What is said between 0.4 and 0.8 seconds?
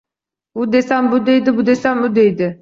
U